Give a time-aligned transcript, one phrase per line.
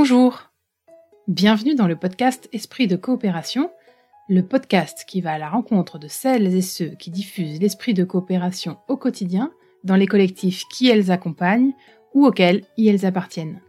[0.00, 0.52] Bonjour
[1.26, 3.68] Bienvenue dans le podcast Esprit de coopération,
[4.28, 8.04] le podcast qui va à la rencontre de celles et ceux qui diffusent l'esprit de
[8.04, 9.50] coopération au quotidien
[9.82, 11.72] dans les collectifs qui elles accompagnent
[12.14, 13.60] ou auxquels elles appartiennent.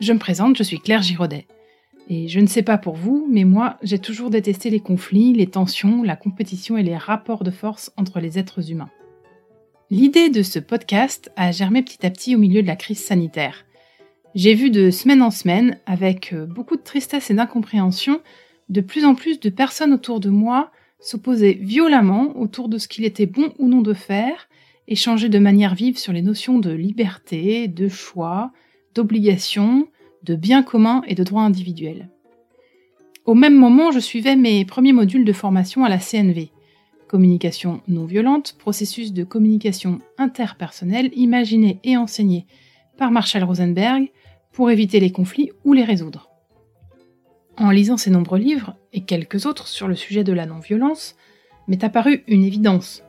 [0.00, 1.46] Je me présente, je suis Claire Giraudet.
[2.08, 5.46] Et je ne sais pas pour vous, mais moi, j'ai toujours détesté les conflits, les
[5.46, 8.90] tensions, la compétition et les rapports de force entre les êtres humains.
[9.90, 13.66] L'idée de ce podcast a germé petit à petit au milieu de la crise sanitaire.
[14.36, 18.20] J'ai vu de semaine en semaine, avec euh, beaucoup de tristesse et d'incompréhension,
[18.68, 20.70] de plus en plus de personnes autour de moi
[21.00, 24.48] s'opposer violemment autour de ce qu'il était bon ou non de faire,
[24.86, 28.52] échanger de manière vive sur les notions de liberté, de choix,
[28.94, 29.88] d'obligation,
[30.22, 32.08] de bien commun et de droit individuel.
[33.24, 36.50] Au même moment, je suivais mes premiers modules de formation à la CNV.
[37.08, 42.46] Communication non violente, processus de communication interpersonnelle imaginé et enseigné
[42.96, 44.10] par Marshall Rosenberg
[44.52, 46.28] pour éviter les conflits ou les résoudre.
[47.56, 51.16] En lisant ces nombreux livres, et quelques autres sur le sujet de la non-violence,
[51.68, 53.02] m'est apparue une évidence.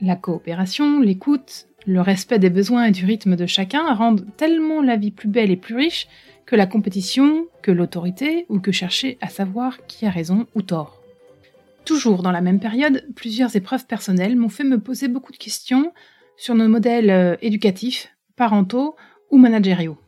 [0.00, 4.96] La coopération, l'écoute, le respect des besoins et du rythme de chacun rendent tellement la
[4.96, 6.06] vie plus belle et plus riche
[6.44, 11.02] que la compétition, que l'autorité ou que chercher à savoir qui a raison ou tort.
[11.84, 15.92] Toujours dans la même période, plusieurs épreuves personnelles m'ont fait me poser beaucoup de questions
[16.36, 18.94] sur nos modèles euh, éducatifs, parentaux
[19.30, 19.98] ou managériaux.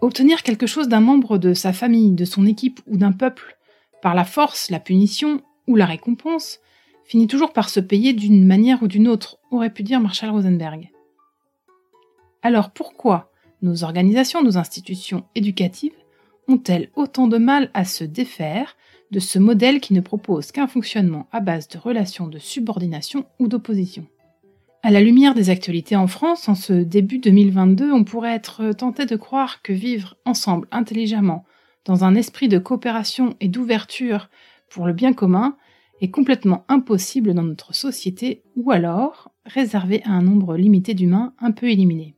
[0.00, 3.58] Obtenir quelque chose d'un membre de sa famille, de son équipe ou d'un peuple,
[4.00, 6.60] par la force, la punition ou la récompense,
[7.04, 10.90] finit toujours par se payer d'une manière ou d'une autre, aurait pu dire Marshall Rosenberg.
[12.42, 15.92] Alors pourquoi nos organisations, nos institutions éducatives
[16.48, 18.76] ont-elles autant de mal à se défaire
[19.10, 23.48] de ce modèle qui ne propose qu'un fonctionnement à base de relations de subordination ou
[23.48, 24.06] d'opposition?
[24.82, 29.04] À la lumière des actualités en France, en ce début 2022, on pourrait être tenté
[29.04, 31.44] de croire que vivre ensemble intelligemment,
[31.84, 34.30] dans un esprit de coopération et d'ouverture
[34.70, 35.56] pour le bien commun,
[36.00, 41.50] est complètement impossible dans notre société ou alors réservé à un nombre limité d'humains un
[41.50, 42.14] peu éliminés.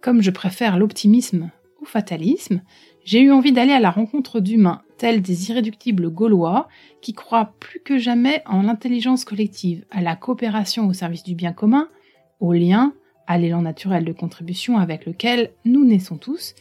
[0.00, 1.50] Comme je préfère l'optimisme
[1.82, 2.62] au fatalisme,
[3.06, 6.68] j'ai eu envie d'aller à la rencontre d'humains, tels des irréductibles gaulois,
[7.00, 11.52] qui croient plus que jamais en l'intelligence collective, à la coopération au service du bien
[11.52, 11.88] commun,
[12.40, 12.92] au lien,
[13.28, 16.56] à l'élan naturel de contribution avec lequel nous naissons tous,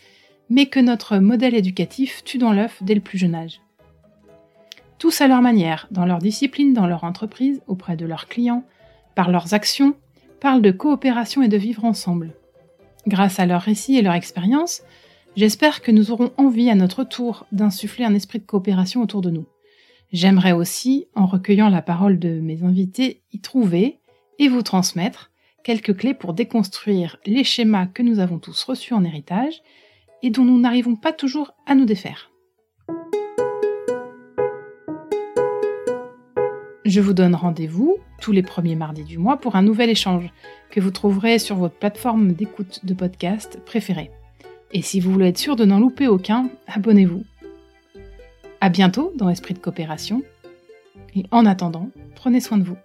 [0.50, 3.60] mais que notre modèle éducatif tue dans l'œuf dès le plus jeune âge.
[5.00, 8.64] Tous à leur manière, dans leur discipline, dans leur entreprise, auprès de leurs clients,
[9.16, 9.96] par leurs actions,
[10.40, 12.36] parlent de coopération et de vivre ensemble.
[13.08, 14.84] Grâce à leurs récits et leur expérience,
[15.36, 19.30] j'espère que nous aurons envie à notre tour d'insuffler un esprit de coopération autour de
[19.30, 19.46] nous.
[20.12, 24.00] J'aimerais aussi, en recueillant la parole de mes invités, y trouver
[24.40, 25.32] et vous transmettre
[25.64, 29.62] quelques clés pour déconstruire les schémas que nous avons tous reçus en héritage
[30.22, 32.32] et dont nous n'arrivons pas toujours à nous défaire.
[36.86, 40.32] Je vous donne rendez-vous tous les premiers mardis du mois pour un nouvel échange
[40.70, 44.12] que vous trouverez sur votre plateforme d'écoute de podcast préférée.
[44.72, 47.24] Et si vous voulez être sûr de n'en louper aucun, abonnez-vous.
[48.62, 50.24] À bientôt dans Esprit de coopération.
[51.16, 52.78] Et en attendant, prenez soin de vous.